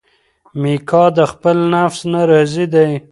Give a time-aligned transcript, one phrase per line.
[0.61, 2.89] میکا د خپل نفس نه راضي دی.